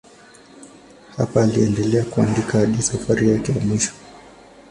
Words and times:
Hapa 1.17 1.41
aliendelea 1.43 2.05
kuandika 2.05 2.57
hadi 2.57 2.81
safari 2.81 3.29
yake 3.29 3.51
ya 3.51 3.59
mwisho. 3.59 3.91